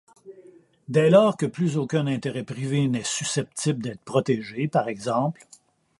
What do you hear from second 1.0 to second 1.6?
lors que